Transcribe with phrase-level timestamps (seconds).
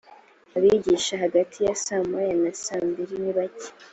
[0.55, 3.67] abigisha hagati ya saa moya na saambiri nibake.